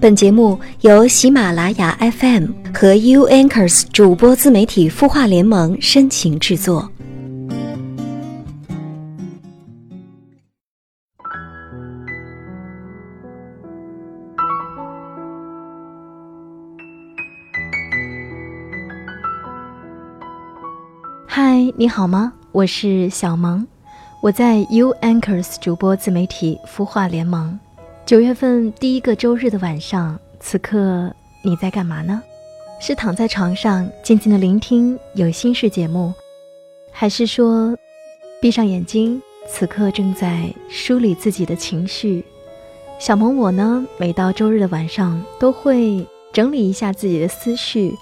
[0.00, 6.90] 本节目由喜马拉雅 FM 和 U Anchors 主播自媒体孵化联盟深情制作。
[21.26, 22.32] 嗨，你好吗？
[22.52, 23.66] 我是小萌，
[24.22, 27.60] 我在 U Anchors 主播自媒体孵化联盟。
[28.06, 32.20] 九月份第一个周日的晚上，此刻你在干嘛呢？
[32.80, 36.12] 是躺在床上静静的聆听有心事节目，
[36.90, 37.76] 还是说
[38.40, 42.24] 闭上眼睛，此刻正在梳理自己的情绪？
[42.98, 47.94] 小萌我呢，每到周日的晚上都会整理一下自己的思绪，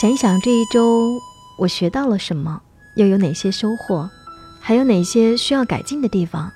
[0.00, 1.18] 想一想这一周
[1.58, 2.62] 我学到了什么，
[2.94, 4.08] 又有哪些收获，
[4.60, 6.52] 还有哪些需要改进的地方。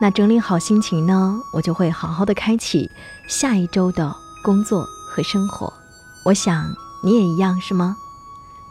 [0.00, 2.88] 那整理好心情呢，我就会好好的开启
[3.26, 5.72] 下一周的工作和生活。
[6.24, 6.72] 我想
[7.02, 7.96] 你也一样是吗？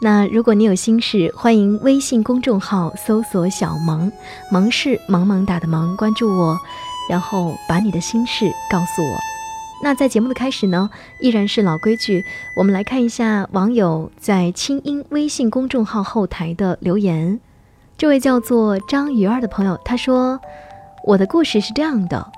[0.00, 4.10] 那如果你有心事，欢迎微信公众号搜索“小萌”，
[4.50, 6.56] 萌是萌萌哒的萌，关注我，
[7.10, 9.18] 然后把你的心事告诉我。
[9.82, 10.88] 那在节目的开始呢，
[11.20, 12.24] 依然是老规矩，
[12.56, 17.38] 我们来看一下网友在清音微信公众号后台的留言。
[17.98, 20.40] 这位叫做张鱼儿的朋友，他说。
[21.04, 22.32] 我的故事是这样的：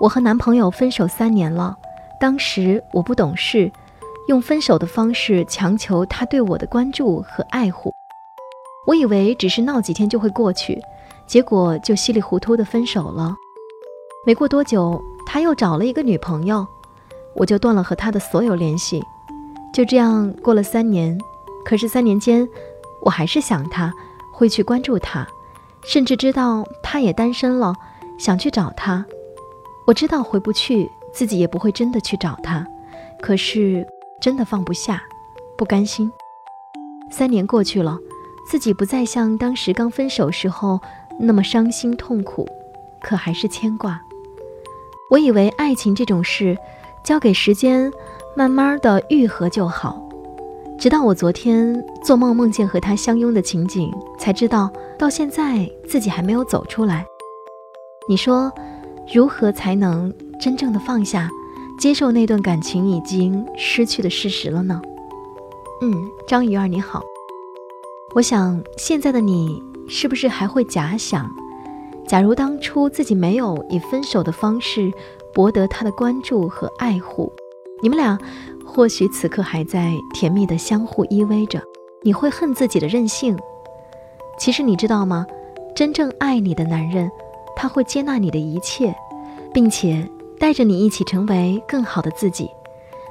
[0.00, 1.76] 我和男朋友分手三年了，
[2.20, 3.70] 当时我不懂事，
[4.28, 7.92] 用分手的方式强求他对我的关注和爱护。
[8.86, 10.82] 我以为只是闹几天就会过去，
[11.26, 13.34] 结果就稀里糊涂的分手了。
[14.26, 16.66] 没过多久，他又找了一个女朋友，
[17.34, 19.02] 我就断了和他的所有联系。
[19.72, 21.16] 就这样过了三年，
[21.64, 22.46] 可是三年间，
[23.00, 23.92] 我还是想他，
[24.32, 25.26] 会去关注他，
[25.82, 27.74] 甚至知道他也单身了。
[28.22, 29.04] 想去找他，
[29.84, 32.64] 我知道回不去，自己也不会真的去找他，
[33.20, 33.84] 可是
[34.20, 35.02] 真的放不下，
[35.58, 36.08] 不甘心。
[37.10, 37.98] 三年过去了，
[38.48, 40.78] 自己不再像当时刚分手时候
[41.18, 42.48] 那么伤心痛苦，
[43.00, 44.00] 可还是牵挂。
[45.10, 46.56] 我以为爱情这种事，
[47.02, 47.92] 交给时间，
[48.36, 50.00] 慢慢的愈合就好。
[50.78, 57.04] 直到我昨天做梦梦见和他相拥的情景，才知道到现在自己还没有走出来。
[58.08, 58.52] 你说，
[59.14, 61.30] 如何才能真正的放下，
[61.78, 64.82] 接受那段感情已经失去的事实了呢？
[65.80, 67.00] 嗯，张鱼儿你好，
[68.16, 71.30] 我想现在的你是不是还会假想，
[72.06, 74.92] 假如当初自己没有以分手的方式
[75.32, 77.32] 博得他的关注和爱护，
[77.82, 78.18] 你们俩
[78.66, 81.62] 或许此刻还在甜蜜的相互依偎着，
[82.02, 83.38] 你会恨自己的任性。
[84.38, 85.24] 其实你知道吗？
[85.74, 87.08] 真正爱你的男人。
[87.62, 88.92] 他会接纳你的一切，
[89.54, 90.04] 并且
[90.36, 92.50] 带着你一起成为更好的自己。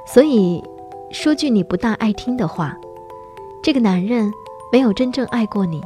[0.06, 0.62] 所以，
[1.10, 2.76] 说句你不大爱听的话，
[3.62, 4.30] 这个男人
[4.70, 5.80] 没有真正爱过你，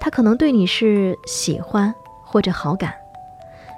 [0.00, 2.92] 他可能对你是喜欢或者好感。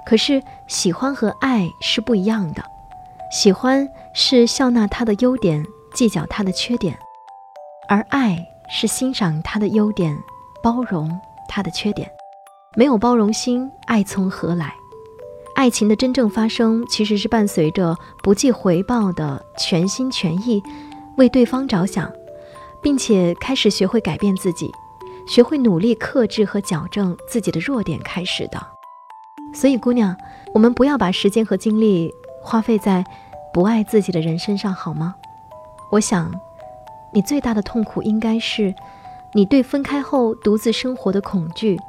[0.07, 2.63] 可是，喜欢和爱是不一样的。
[3.31, 6.95] 喜欢是笑纳他的优点，计较他的缺点；
[7.87, 10.17] 而爱是欣赏他的优点，
[10.63, 11.15] 包容
[11.47, 12.09] 他的缺点。
[12.77, 14.73] 没有包容心，爱从何来？
[15.55, 20.61] 爱情的真正发生，其实是伴随着不计回报的全心全意
[21.15, 22.11] 为对方着想，
[22.81, 24.69] 并且开始学会改变自己，
[25.25, 28.61] 学会努力克制和矫正自己的弱点开始的。
[29.53, 30.13] 所以，姑娘，
[30.53, 33.05] 我们不要把时间和精力花费在
[33.53, 35.15] 不爱自己的人身上，好吗？
[35.91, 36.29] 我想，
[37.13, 38.75] 你最大的痛苦应该是
[39.33, 41.79] 你对分开后独自生活的恐惧。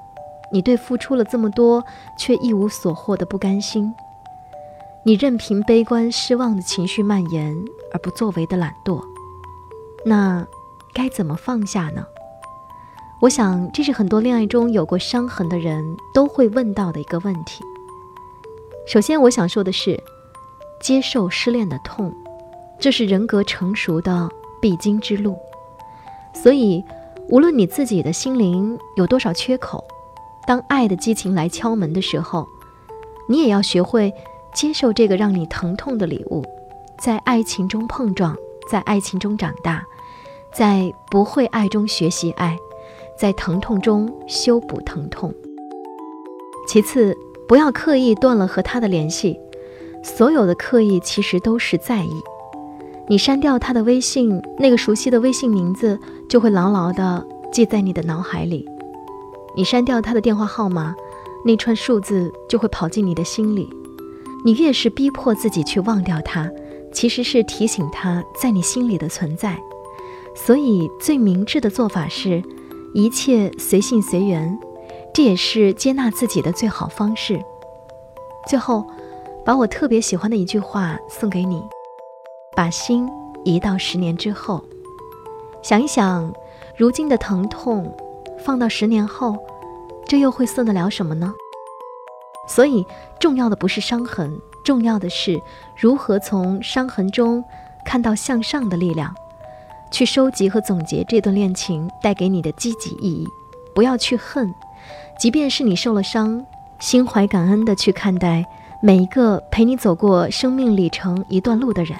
[0.53, 1.85] 你对付出了这么多
[2.19, 3.93] 却一无所获的不甘心，
[5.03, 9.03] 你任凭悲观失望的情绪蔓延而不作为的懒惰，
[10.05, 10.47] 那
[10.95, 12.07] 该怎么放下呢？
[13.21, 17.65] 我想这是很多恋爱中有过伤痕的人都会问到的一个问题。
[18.87, 20.01] 首先，我想说的是，
[20.81, 22.15] 接受失恋的痛，
[22.79, 25.37] 这是人格成熟的必经之路。
[26.35, 26.85] 所以，
[27.29, 29.85] 无论你自己的心灵有多少缺口。
[30.47, 32.47] 当爱的激情来敲门的时候，
[33.29, 34.13] 你也要学会
[34.55, 36.45] 接受这个让你疼痛的礼物，
[36.99, 38.37] 在爱情中碰撞，
[38.71, 39.85] 在爱情中长大，
[40.53, 42.57] 在不会爱中学习爱，
[43.19, 45.35] 在疼痛中修补疼痛。
[46.69, 47.17] 其次，
[47.49, 49.39] 不要刻意断了和他的联系，
[50.03, 52.23] 所有的刻意其实都是在意。
[53.09, 55.99] 你删掉他的微信，那个熟悉的微信名字
[56.29, 58.69] 就会牢牢地记在你的脑海里。
[59.57, 60.95] 你删掉他的电话号码，
[61.45, 63.69] 那串数字就会跑进你的心里。
[64.45, 66.49] 你越是逼迫自己去忘掉他，
[66.93, 69.59] 其实是提醒他在你心里的存在。
[70.35, 72.43] 所以最明智的做法是，
[72.93, 74.59] 一切随性随缘，
[75.15, 77.41] 这也是接纳自己的最好方式。
[78.47, 78.87] 最后，
[79.45, 81.63] 把我特别喜欢的一句话送给你：
[82.55, 83.09] 把心
[83.45, 84.63] 移到十年之后，
[85.63, 86.33] 想一想，
[86.77, 87.91] 如今的疼痛，
[88.47, 89.37] 放到十年后，
[90.07, 91.35] 这又会算得了什么呢？
[92.47, 92.87] 所以，
[93.19, 95.43] 重要的不是伤痕，重要的是
[95.77, 97.43] 如何从伤痕中
[97.85, 99.13] 看到向上的力量，
[99.91, 103.27] 去收集和总结这段恋情带给你的积极意义。
[103.75, 104.55] 不要去恨，
[105.19, 106.47] 即便是你受了伤。
[106.79, 108.45] 心怀感恩的去看待
[108.81, 111.99] 每一个陪你走过生命里程一段路的人，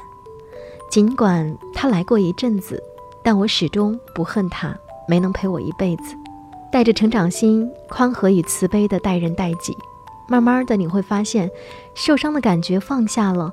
[0.89, 2.81] 尽管他来过一阵子，
[3.25, 4.77] 但我始终不恨他
[5.09, 6.15] 没能陪我一辈子。
[6.71, 9.77] 带着成长心、宽和与慈悲的待人待己，
[10.29, 11.51] 慢慢的你会发现，
[11.95, 13.53] 受伤的感觉放下了，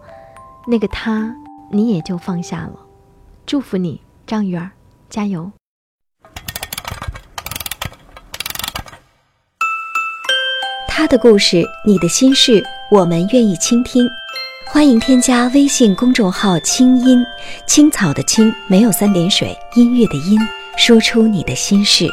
[0.68, 1.36] 那个他
[1.72, 2.74] 你也就放下了。
[3.46, 4.72] 祝福你，张鱼儿，
[5.10, 5.52] 加油！
[10.88, 14.08] 他的故事，你的心事，我们愿意倾听。
[14.68, 17.24] 欢迎添加微信公众号“清音
[17.68, 20.40] 青草”的青没有三点水，音乐的音，
[20.78, 22.08] 说出你的心事。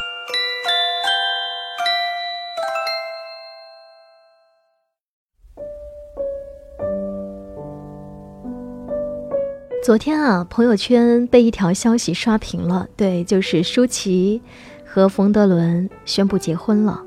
[9.91, 14.41] 昨天啊，朋友圈被一条消息刷屏了，对，就是舒淇
[14.87, 17.03] 和冯德伦宣布结婚了。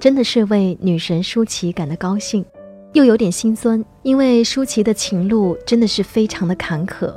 [0.00, 2.44] 真的是为女神舒淇感到高兴，
[2.92, 7.14] 又有点心酸，因为舒淇的情路真的是非常的坎坷。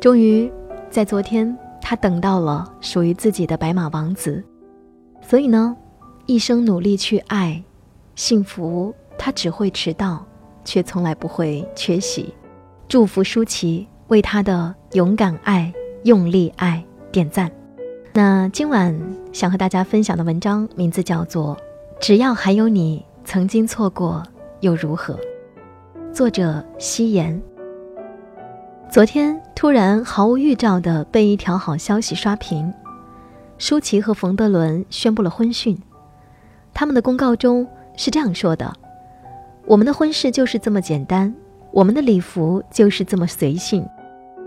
[0.00, 0.50] 终于
[0.90, 4.42] 在昨天，她等到了属于自己的白马王子。
[5.22, 5.76] 所以呢，
[6.26, 7.62] 一生努力去爱，
[8.16, 10.26] 幸福她只会迟到，
[10.64, 12.34] 却从来不会缺席。
[12.88, 15.72] 祝福舒淇，为他的勇敢爱、
[16.04, 17.50] 用力爱点赞。
[18.12, 18.98] 那今晚
[19.32, 21.56] 想和大家分享的文章名字叫做。
[21.98, 24.22] 只要还有你，曾经错过
[24.60, 25.18] 又如何？
[26.12, 27.40] 作者：夕颜。
[28.90, 32.72] 昨天突然毫无预兆的被一条好消息刷屏，
[33.56, 35.76] 舒淇和冯德伦宣布了婚讯。
[36.74, 37.66] 他们的公告中
[37.96, 38.70] 是这样说的
[39.66, 41.34] ：“我们的婚事就是这么简单，
[41.72, 43.86] 我们的礼服就是这么随性，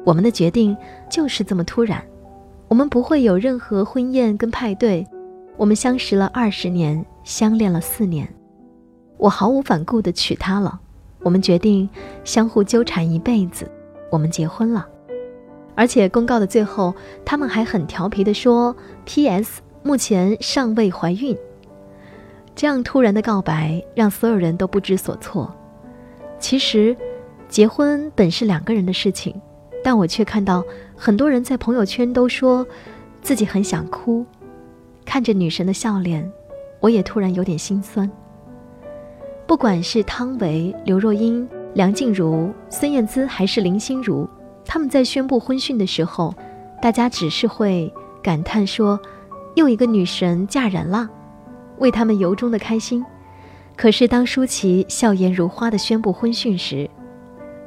[0.10, 0.76] 我们的决定
[1.08, 2.04] 就是这么突然，
[2.68, 5.06] 我们不会有任何婚宴跟派对。
[5.56, 8.28] 我们相识了二十年。”相恋了四年，
[9.18, 10.80] 我毫无反顾地娶她了。
[11.22, 11.88] 我们决定
[12.24, 13.70] 相互纠缠一辈子，
[14.10, 14.88] 我们结婚了。
[15.76, 18.76] 而且公告的最后，他们还很调皮地说
[19.06, 19.62] ：“P.S.
[19.84, 21.38] 目前尚未怀孕。”
[22.56, 25.54] 这样突然的告白让所有人都不知所措。
[26.40, 26.98] 其实，
[27.48, 29.40] 结婚本是两个人的事情，
[29.84, 30.64] 但我却看到
[30.96, 32.66] 很多人在朋友圈都说
[33.22, 34.26] 自己很想哭，
[35.06, 36.30] 看着女神的笑脸。
[36.82, 38.10] 我也突然有点心酸。
[39.46, 44.26] 不管是汤唯、刘若英、梁静茹、孙燕姿，还是林心如，
[44.66, 46.34] 他们在宣布婚讯的时候，
[46.82, 47.92] 大家只是会
[48.24, 48.98] 感叹说
[49.56, 51.10] ：“又一个女神嫁人了”，
[51.80, 53.04] 为他们由衷的开心。
[53.76, 56.90] 可是当舒淇笑颜如花的宣布婚讯时，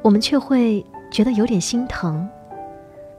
[0.01, 0.83] 我们却会
[1.13, 2.27] 觉得有点心疼。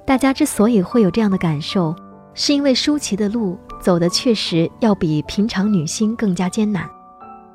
[0.04, 1.96] 大家之所以会有这样的感受，
[2.34, 3.58] 是因为舒淇的路。
[3.80, 6.88] 走的确实要比平常女星更加艰难。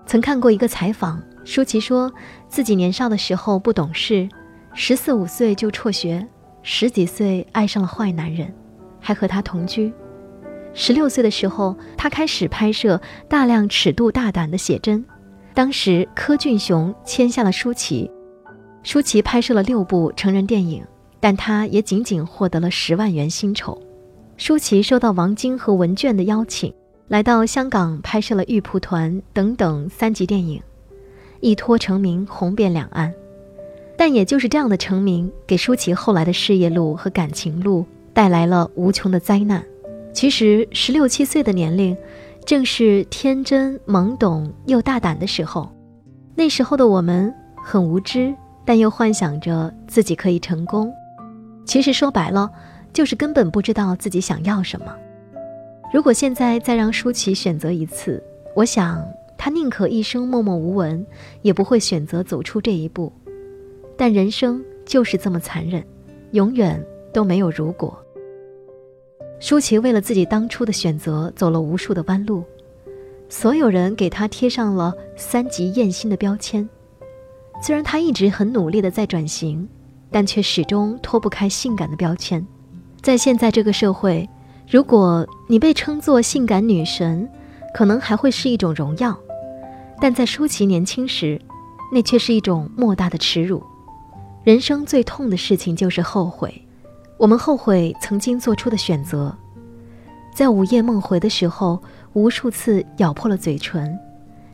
[0.05, 2.11] 曾看过一个采访，舒淇说
[2.47, 4.29] 自己年少的时候不懂事，
[4.75, 6.23] 十四五岁就辍学，
[6.61, 8.53] 十几岁爱上了坏男人，
[8.99, 9.91] 还和他同居。
[10.75, 15.03] 十六岁的时候，她开始拍摄大量尺度大胆的写真。
[15.55, 18.09] 当时柯俊雄签下了舒淇，
[18.83, 20.83] 舒淇拍摄了六部成人电影，
[21.19, 23.79] 但她也仅仅获得了十万元薪酬。
[24.37, 26.73] 舒淇收到王晶和文娟的邀请，
[27.09, 30.61] 来到香港拍摄了《玉蒲团》等等三级电影，
[31.41, 33.13] 一脱成名，红遍两岸。
[33.97, 39.61] 但也就是这样的成名，给舒淇后来的事业路和感情路带来了无穷的灾难。
[40.13, 41.95] 其实十六七岁的年龄，
[42.45, 45.69] 正是天真懵懂又大胆的时候。
[46.33, 48.33] 那时候的我们很无知，
[48.69, 50.93] 但又幻想着自己可以成功。
[51.65, 52.47] 其实说白了。
[52.91, 54.87] 就是根本不知道自己想要什么。
[55.93, 58.21] 如果现在再让舒淇选择一次，
[58.55, 59.07] 我想
[59.37, 61.05] 她宁可一生默默无闻，
[61.43, 63.13] 也不会选择走出这一步。
[63.95, 65.83] 但人生就是这么残忍，
[66.31, 66.83] 永远
[67.13, 67.95] 都没有如果。
[69.39, 72.43] 舒淇为了自己当初的选择走了无数的弯路，
[73.29, 76.67] 所有人给她贴上了三级艳星的标签。
[77.61, 79.67] 虽然她一直很努力的在转型，
[80.09, 82.45] 但却始终脱不开性感的标签。
[83.01, 84.27] 在现在这个社会，
[84.69, 87.29] 如果你被称作性感女神，
[87.73, 89.13] 可能还会是一种荣耀；
[90.01, 91.39] 但在舒淇年轻时，
[91.91, 93.63] 那却是一种莫大的耻辱。
[94.43, 96.65] 人生最痛的事情就是后悔，
[97.17, 99.35] 我们后悔曾经做出的选择，
[100.33, 101.81] 在午夜梦回的时候，
[102.13, 103.97] 无数次咬破了嘴唇，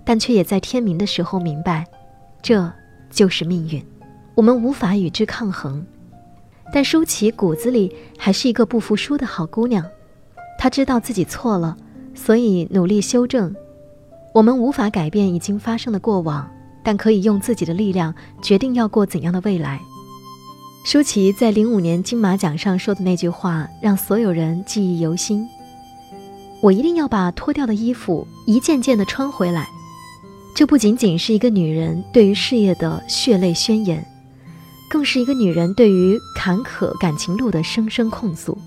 [0.04, 1.86] 但却也在天明的时候明白，
[2.42, 2.72] 这
[3.16, 3.84] 就是命运，
[4.36, 5.84] 我们无法与之抗衡。
[6.72, 9.84] 但舒淇骨子里还是一个不服输的好姑娘，
[10.60, 11.76] 她知道自己错了，
[12.14, 13.56] 所以努力修正。
[14.34, 16.52] 我们无法改变已经发生的过往。
[16.88, 19.82] 但可以用自己的力量决定要过怎样的未来。
[20.86, 25.50] 舒淇在零五年金马奖上说的那句话，让所有人记忆犹新
[26.62, 29.68] ：“我一定要把脱掉的衣服一件件的穿回来。”
[30.56, 34.04] 这不仅仅是一个女人对于事业的血泪宣言，
[34.90, 38.58] 更是一个女人对于坎坷感情路的声声控诉。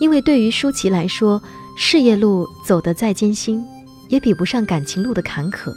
[0.00, 1.40] 因为对于舒淇来说，
[1.76, 3.64] 事业路走得再艰辛，
[4.08, 5.72] 也比不上感情路的坎坷。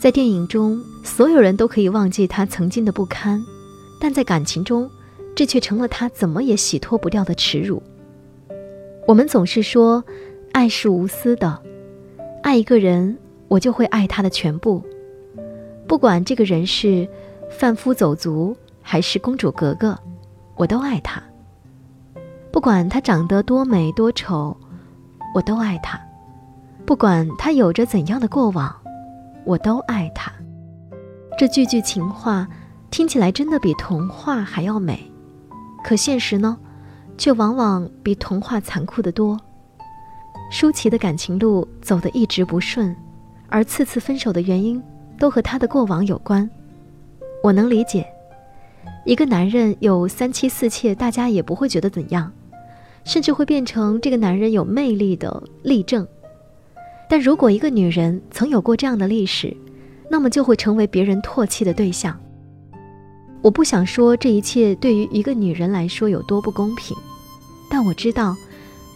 [0.00, 3.44] 在电影中，所有人都可以忘记她曾经的不堪，
[4.00, 4.88] 但在感情中，
[5.34, 7.82] 这却成了她怎么也洗脱不掉的耻辱。
[9.08, 10.04] 我们总是说，
[10.52, 11.60] 爱是无私的，
[12.44, 14.82] 爱一个人，我就会爱他的全部，
[15.86, 17.08] 不管这个人是
[17.50, 19.98] 贩夫走卒还是公主格格，
[20.56, 21.22] 我都爱他。
[22.52, 24.56] 不管他长得多美多丑，
[25.34, 26.00] 我都爱他。
[26.84, 28.74] 不管他有着怎样的过往。
[29.44, 30.32] 我都爱他，
[31.38, 32.48] 这句句情话
[32.90, 35.08] 听起来真的比童话还要美，
[35.84, 36.58] 可现实呢，
[37.16, 39.38] 却往往比童话残酷得多。
[40.50, 42.92] 舒淇的感情路走得一直不顺，
[43.48, 44.82] 而次次分手的原因
[45.18, 46.48] 都和他的过往有关。
[47.42, 48.06] 我能理解，
[49.04, 52.32] 一个男人有三妻四妾，大家也不会觉得怎样，
[53.04, 56.06] 甚至会变成这个男人有魅力的例证。
[57.08, 59.56] 但如果一个女人曾有过这样的历史，
[60.10, 62.18] 那么就会成为别人唾弃的对象。
[63.42, 66.96] 我不想说这一切对于一个女人来说有多不公平，
[67.70, 68.36] 但我知道，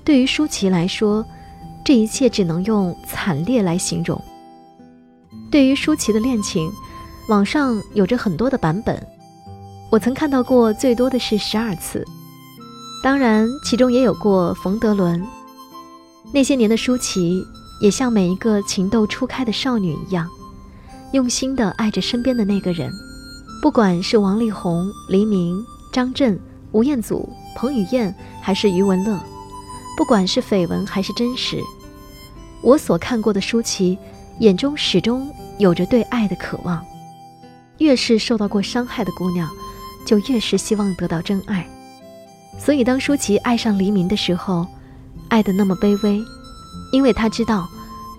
[0.04, 1.24] 对于舒淇来说，
[1.84, 4.20] 这一切只能用惨烈来形容。
[5.50, 6.70] 对于舒淇的恋情，
[7.28, 9.04] 网上有着很多的版本，
[9.90, 12.06] 我曾看到过最多的是十二次，
[13.02, 15.26] 当然其中也有过冯德伦。
[16.32, 17.44] 那些年的舒淇。
[17.80, 20.28] 也像每一个情窦初开的少女一样，
[21.12, 22.92] 用心的爱着身边的那个人，
[23.62, 26.38] 不管是王力宏、黎明、张震、
[26.72, 27.26] 吴彦祖、
[27.56, 29.18] 彭于晏，还是余文乐，
[29.96, 31.58] 不管是绯闻还是真实，
[32.60, 33.96] 我所看过的舒淇
[34.40, 36.84] 眼中始终有着对爱的渴望。
[37.78, 39.48] 越是受到过伤害的姑娘，
[40.04, 41.66] 就越是希望得到真爱。
[42.58, 44.66] 所以，当舒淇爱上黎明的时候，
[45.28, 46.20] 爱的那么卑微。
[46.92, 47.68] 因为他知道，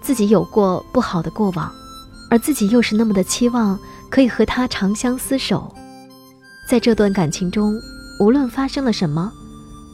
[0.02, 1.72] 自己有过不好的过往，
[2.30, 3.78] 而自己又是那么的期望
[4.10, 5.74] 可以和他长相厮守，
[6.68, 7.74] 在这段感情中，
[8.20, 9.32] 无论发生了什么，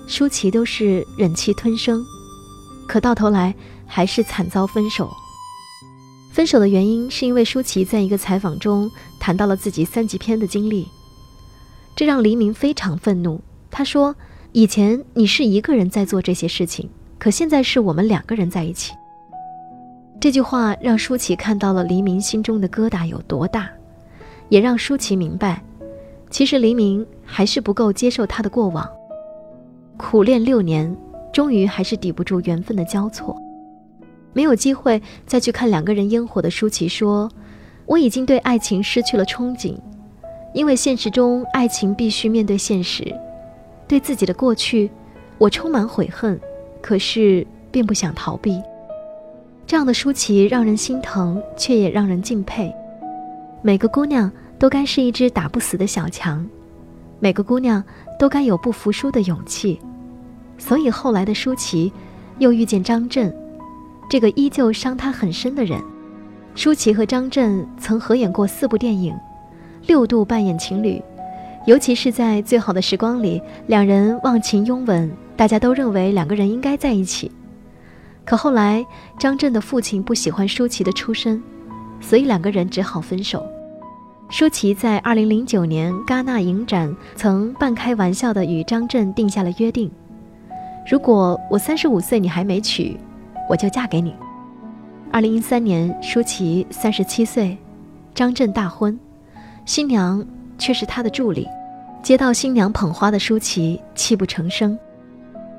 [0.07, 2.01] 舒淇都是忍气吞声，
[2.87, 3.53] 可到头来
[3.85, 5.11] 还是惨遭分手。
[6.37, 10.87] 分手的原因是因为舒淇在一个采访中谈到了自己三级片的经历，
[11.95, 13.41] 这让黎明非常愤怒。
[13.71, 14.15] 他说
[14.53, 18.93] ：“以前你是一个人在做这些事情。”可现在是我们两个人在一起。
[20.19, 23.67] 这句话让舒淇看到了黎明心中的疙瘩有多大，
[24.49, 25.63] 也让舒淇明白，
[26.29, 28.87] 其实黎明还是不够接受他的过往。
[29.97, 30.95] 苦练六年，
[31.33, 33.35] 终于还是抵不住缘分的交错，
[34.33, 37.29] 没有机会再去看两个人烟火的舒淇说
[37.85, 39.75] ：“我已经对爱情失去了憧憬，
[40.53, 43.15] 因为现实中爱情必须面对现实。
[43.87, 44.89] 对自己的过去，
[45.37, 46.39] 我充满悔恨。”
[46.79, 48.61] 可是并不想逃避，
[49.65, 52.73] 这样的舒淇让人心疼，却也让人敬佩。
[53.61, 56.47] 每个姑娘都该是一只打不死的小强，
[57.19, 57.83] 每个姑娘
[58.17, 59.77] 都该有不服输的勇气。
[60.57, 61.91] 所以后来的舒淇，
[62.37, 63.35] 又遇见张震，
[64.09, 65.81] 这个依旧伤他很深的人。
[66.55, 69.15] 舒淇和张震曾合演过四部电影，
[69.85, 71.01] 六度扮演情侣，
[71.67, 75.11] 尤其是在《最好的时光》里，两人忘情拥吻。
[75.35, 77.31] 大家都认为两个人应该在一起，
[78.25, 78.83] 可后来
[79.19, 81.39] 张震的父亲不喜欢舒淇的出身，
[82.01, 83.45] 所以两个人只好分手。
[84.29, 89.91] 舒淇在二零零九年戛纳影展曾半开玩笑的与张震定下了约定：
[90.89, 92.97] 如果我三十五岁你还没娶，
[93.47, 94.15] 我就嫁给你。
[95.11, 97.57] 二零一三年，舒淇三十七岁，
[98.13, 98.99] 张震大婚，
[99.65, 100.25] 新娘
[100.57, 101.47] 却是他的助理。
[102.03, 104.77] 接到新娘捧花的舒淇泣不成声。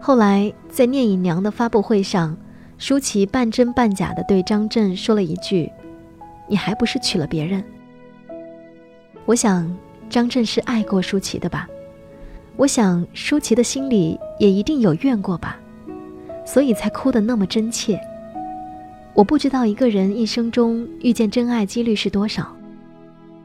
[0.01, 2.37] 后来在聂隐娘的发布会上，
[2.79, 5.71] 舒淇半真半假的对张震说了一句
[6.47, 7.63] ：“你还不是娶了别人？”
[9.27, 9.77] 我想
[10.09, 11.69] 张震是爱过舒淇的吧，
[12.57, 15.59] 我想舒淇的心里也一定有怨过吧，
[16.51, 18.01] 所以才哭得那么真切。
[19.13, 22.47] 我不知道一个人一生中遇见真爱几率是多少，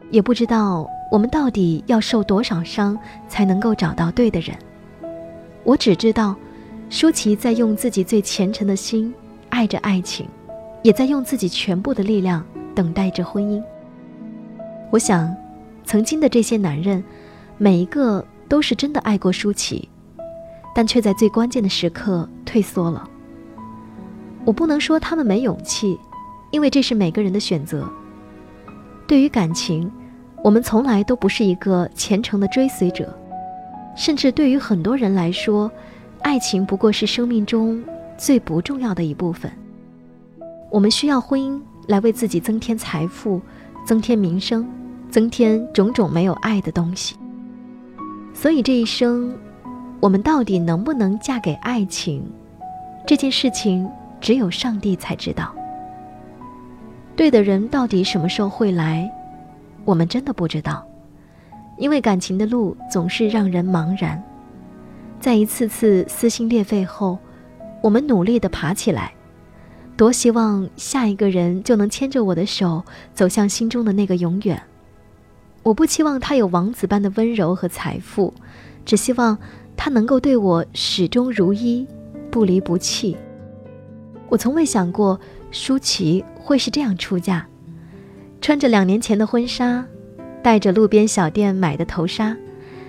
[0.10, 4.56] 也不知道我们到底要受多少伤才能够找到对的人。
[5.66, 6.34] 我只知道，
[6.90, 9.14] 舒淇在用自己最虔诚的心
[9.50, 10.26] 爱着爱情，
[10.82, 13.62] 也在用自己全部的力量等待着婚姻。
[14.92, 15.36] 我想，
[15.84, 17.04] 曾经的这些男人，
[17.58, 19.90] 每一个都是真的爱过舒淇，
[20.74, 23.08] 但却在最关键的时刻退缩了。
[24.46, 25.98] 我不能说他们没勇气，
[26.52, 27.88] 因为这是每个人的选择。
[29.08, 29.92] 对于感情，
[30.44, 33.18] 我们从来都不是一个虔诚的追随者，
[33.96, 35.72] 甚至对于很多人来说，
[36.22, 37.84] 爱情不过是生命中
[38.18, 39.52] 最不重要的一部分。
[40.72, 43.40] 我们需要婚姻来为自己增添财富、
[43.86, 44.68] 增添名声、
[45.10, 47.16] 增添种种没有爱的东西。
[48.34, 49.34] 所以这一生，
[50.04, 52.22] 我们到底能不能嫁给爱情，
[53.08, 53.90] 这件事情。
[54.20, 55.54] 只有上帝才知道，
[57.14, 59.10] 对的人到底什么时候会来，
[59.84, 60.86] 我们真的不知道，
[61.78, 64.22] 因为感情的路总是让人茫然。
[65.20, 67.18] 在一次次撕心裂肺后，
[67.82, 69.14] 我们努力的爬起来，
[69.98, 72.82] 多希望下一个人就能牵着我的手
[73.14, 74.62] 走向心中的那个永远。
[75.64, 78.34] 我不期望他有王子般的温柔和财富，
[78.86, 79.38] 只希望
[79.76, 81.86] 他能够对我始终如一，
[82.32, 83.16] 不离不弃。
[84.30, 85.20] 我从未想过
[85.52, 87.46] 舒淇会是这样出嫁，
[88.42, 89.86] 穿着两年前的婚纱，
[90.42, 92.36] 戴着路边小店买的头纱，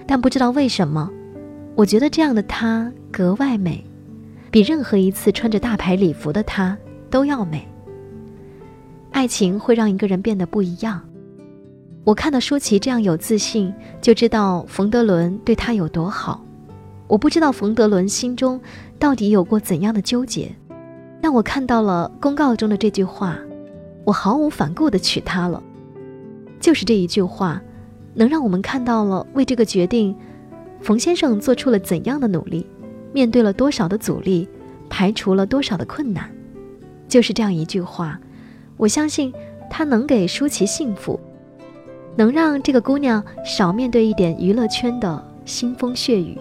[0.07, 1.11] 但不知道为什么，
[1.75, 3.85] 我觉得这样的她格外美，
[4.51, 6.77] 比任何一次穿着大牌礼服的她
[7.11, 7.67] 都要美。
[9.11, 11.01] 爱情会让一个人变得不一样。
[12.05, 16.45] 我看到舒淇这样有自信，就知道冯德伦对她有多好。
[17.07, 18.61] 我不知道冯德伦心中
[18.99, 20.55] 到底有过怎样的纠结。
[21.21, 23.39] 但我看到了公告中的这句话，
[24.05, 25.63] 我毫无反顾地娶她了。
[26.61, 27.61] 就是这一句话，
[28.15, 30.15] 能让我们看到了为这个决定，
[30.81, 32.67] 冯先生做出了怎样的努力，
[33.13, 34.49] 面对了多少的阻力，
[34.91, 36.31] 排除了多少的困难。
[37.09, 38.19] 就是这样一句话，
[38.77, 39.33] 我相信
[39.71, 41.19] 他能给舒淇幸福，
[42.17, 46.39] 能让这个姑娘少面对一点娱乐圈的腥风血雨，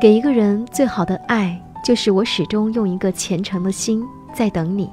[0.00, 1.60] 给一个人最好的爱。
[1.84, 4.02] 就是我始终用一个虔诚的心
[4.32, 4.88] 在等你，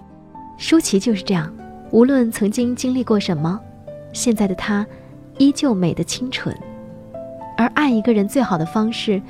[0.58, 1.50] 舒淇就是这样。
[1.90, 3.58] 无论曾经经历过什么，
[4.12, 4.86] 现在的她
[5.38, 6.54] 依旧美得清纯。
[7.56, 9.22] 而爱一个人最好的方式，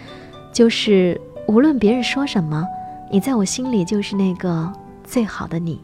[0.52, 2.68] 就是无论别人说什么，
[3.12, 5.80] 你在我心里就是那个最好的你。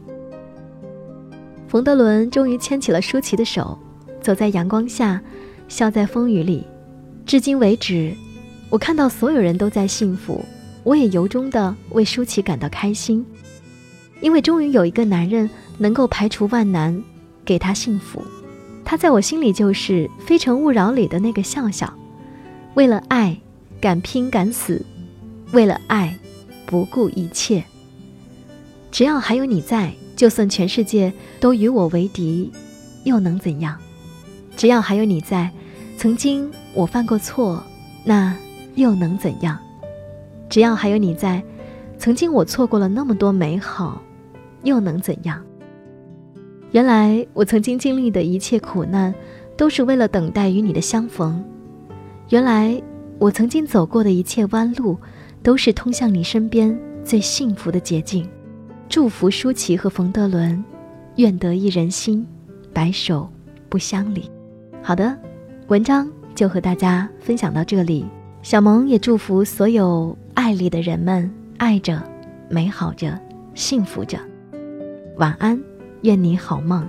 [1.68, 3.78] 冯德伦终于牵起了舒淇的手，
[4.20, 5.22] 走在阳光下，
[5.68, 6.66] 笑在风雨里。
[7.24, 8.12] 至今为止，
[8.70, 10.44] 我看到所有人都在幸福。
[10.84, 13.26] 我也由衷的为舒淇感到开心，
[14.22, 17.02] 因为终于有一个男人能够排除万难，
[17.44, 18.22] 给她幸福。
[18.84, 21.92] 他在我心里就是《非诚勿扰》里的那个笑笑，
[22.72, 23.38] 为了爱
[23.82, 24.82] 敢拼敢死，
[25.52, 26.16] 为了爱
[26.64, 27.62] 不顾一切。
[28.90, 32.50] 只要还有你在，就算全世界都与我为敌，
[33.04, 33.76] 又能怎样？
[34.56, 35.50] 只要还有你在，
[35.98, 37.62] 曾经我犯过错，
[38.04, 38.34] 那
[38.78, 39.58] 又能怎样？
[40.48, 41.42] 只要还有你在，
[41.98, 44.00] 曾经我错过了那么多美好，
[44.62, 45.44] 又能怎样？
[46.70, 49.12] 原来我曾经经历的一切苦难，
[49.56, 51.44] 都是为了等待与你的相逢。
[52.28, 52.80] 原来
[53.18, 54.96] 我曾经走过的一切弯路，
[55.42, 58.28] 都是通向你身边最幸福的捷径。
[58.88, 60.64] 祝福舒淇和冯德伦，
[61.16, 62.24] 愿得一人心，
[62.72, 63.28] 白首
[63.68, 64.30] 不相离。
[64.80, 65.18] 好的，
[65.66, 68.06] 文章就和大家分享到这里。
[68.48, 70.16] 小萌也祝福所有。
[70.32, 72.02] 爱里的人们，爱着，
[72.48, 73.20] 美好着，
[73.52, 74.18] 幸福着。
[75.18, 75.62] 晚安，
[76.00, 76.88] 愿你好梦。